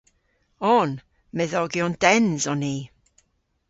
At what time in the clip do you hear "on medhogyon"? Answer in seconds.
0.77-1.93